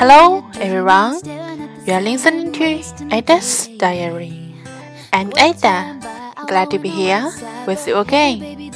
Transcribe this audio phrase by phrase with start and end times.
[0.00, 1.20] Hello, everyone.
[1.86, 2.80] You are listening to
[3.10, 4.54] Ada's Diary.
[5.12, 6.00] I'm Ada.
[6.46, 7.30] Glad to be here
[7.66, 8.72] with you again.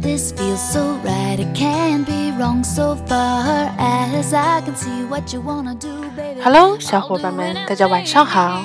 [0.00, 5.32] This feels so right, it can't be wrong so far as I can see what
[5.32, 6.40] you wanna do, baby.
[6.42, 8.62] Hello，小伙伴们，大家晚上好。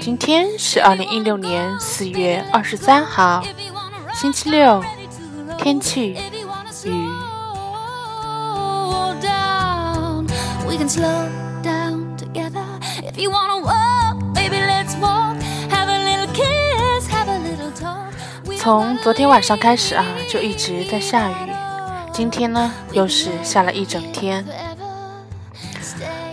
[0.00, 3.42] 今天是二零一六年四月二十三号，
[4.14, 4.82] 星期六，
[5.58, 6.16] 天气
[6.84, 7.09] 雨。
[18.57, 21.33] 从昨天晚上开始啊，就一直在下雨。
[22.13, 24.45] 今天呢，又是下了一整天。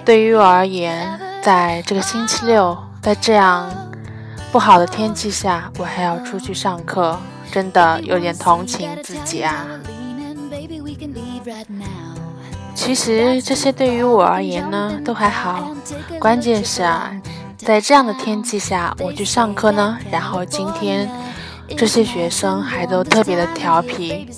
[0.05, 3.69] 对于我而言，在这个星期六，在这样
[4.53, 7.19] 不好的天气下，我还要出去上课，
[7.51, 9.67] 真的有点同情自己啊。
[12.79, 15.75] 其实这些对于我而言呢，都还好。
[16.21, 17.11] 关键是啊，
[17.57, 21.11] 在这样的天气下，我去上课呢，然后今天
[21.77, 24.31] 这些学生还都特别的调皮。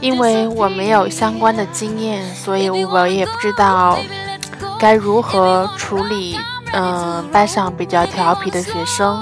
[0.00, 3.98] 因为我没有相关的经验，所以我也不知道
[4.78, 6.38] 该如何处理。
[6.72, 9.20] 嗯，班上比较调皮的学生。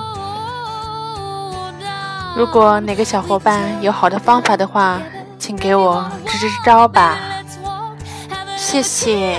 [2.37, 5.01] 如果哪个小伙伴有好的方法的话，
[5.44, 7.18] 请给我支支招吧，
[8.58, 9.38] 谢谢。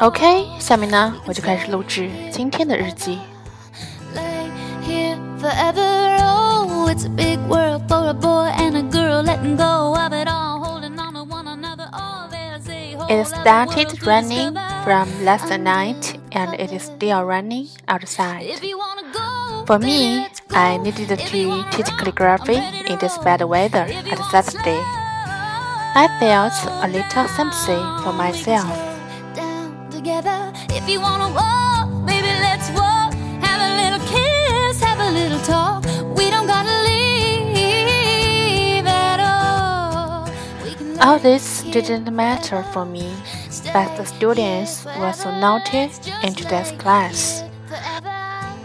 [0.00, 3.18] OK，下面呢，我就开始录制今天的日记。
[13.10, 14.52] It started raining
[14.84, 18.44] from last night and it is still raining outside.
[19.65, 22.57] For me, I needed to teach calligraphy
[22.91, 24.81] in this bad weather at Saturday.
[25.95, 26.51] I felt
[26.83, 28.67] a little sympathy for myself.
[30.69, 33.13] If you wanna walk, baby, let's walk.
[33.39, 35.85] Have a little kiss, have a little talk.
[36.17, 40.27] We don't gotta leave at all.
[40.99, 43.15] All this didn't matter for me,
[43.71, 45.89] but the students were so naughty
[46.21, 47.45] in today's class.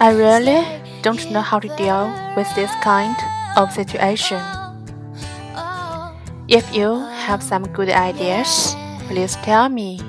[0.00, 0.64] I really
[1.02, 3.16] don't know how to deal with this kind
[3.56, 4.40] of situation.
[6.48, 8.74] If you have some good ideas,
[9.08, 10.00] please tell me.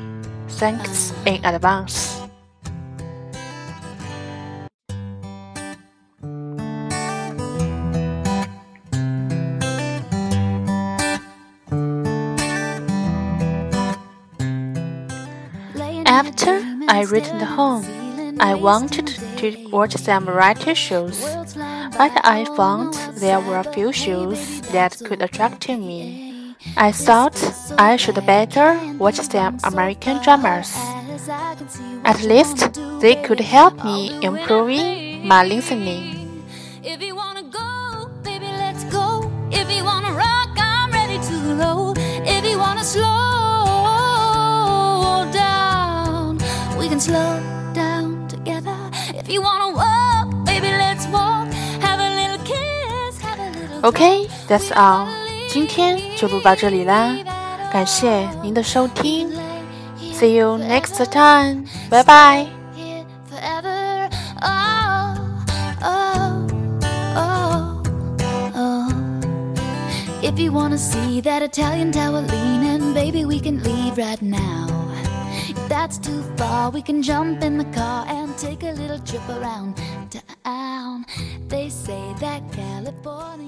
[0.47, 2.19] Thanks in advance.
[16.05, 17.85] After I returned home,
[18.39, 21.19] I wanted to watch some variety shows,
[21.97, 26.55] but I found there were a few shows that could attract me.
[26.75, 27.37] I thought
[27.77, 30.75] I should better watch some American dramas.
[32.03, 32.59] At least
[32.99, 36.43] they could help me improving my listening.
[36.83, 39.31] If you wanna go, baby, let's go.
[39.51, 41.93] If you wanna rock, I'm ready to.
[42.25, 43.39] If you wanna slow
[46.89, 47.48] can slow
[53.78, 53.90] have a little.
[53.90, 55.06] Okay, that's all.
[55.48, 57.14] 今天就录到这里啦，
[57.72, 59.30] 感谢您的收听。
[60.12, 61.66] See you next time.
[61.90, 62.46] Bye bye.
[70.22, 74.66] If you wanna see that Italian tower leaning, baby, we can leave right now.
[75.48, 79.22] If that's too far, we can jump in the car and take a little trip
[79.28, 79.76] around
[80.42, 81.04] town.
[81.48, 83.47] They say that California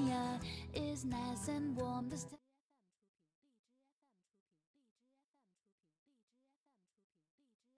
[1.04, 2.41] nice and warm this time.